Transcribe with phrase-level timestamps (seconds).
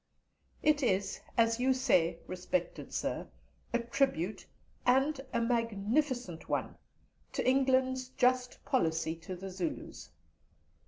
[0.63, 3.27] It is, as you say, respected Sir,
[3.71, 4.47] a tribute,
[4.83, 6.75] and a magnificent one,
[7.33, 10.09] to England's just policy to the Zulus.